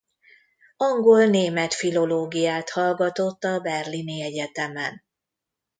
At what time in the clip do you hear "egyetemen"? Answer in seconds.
4.21-5.03